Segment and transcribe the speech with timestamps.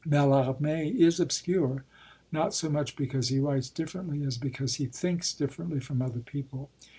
[0.03, 1.83] Mallarmé is obscure,
[2.31, 6.71] not so much because he writes differently as because he thinks differently from other people.